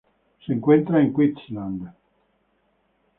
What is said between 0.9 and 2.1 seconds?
en Queensland.